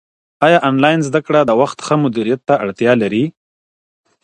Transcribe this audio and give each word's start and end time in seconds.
ايا 0.47 0.59
انلاين 0.69 0.99
زده 1.07 1.19
کړه 1.27 1.39
د 1.45 1.51
وخت 1.61 1.77
ښه 1.85 1.95
مدیریت 2.03 2.41
ته 2.47 2.53
اړتیا 2.63 2.93
لري؟ 3.01 3.23